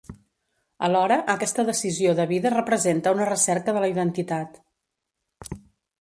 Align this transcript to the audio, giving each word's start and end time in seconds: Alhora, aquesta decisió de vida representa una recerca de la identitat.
Alhora, 0.87 1.17
aquesta 1.33 1.65
decisió 1.67 2.15
de 2.21 2.27
vida 2.33 2.53
representa 2.55 3.15
una 3.19 3.29
recerca 3.33 3.77
de 3.77 3.85
la 3.85 3.93
identitat. 3.95 4.59